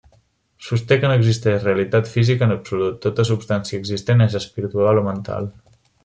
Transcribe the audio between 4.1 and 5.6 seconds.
és espiritual o mental.